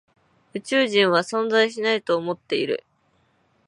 [0.55, 2.83] 宇宙人は存在しないと思っている。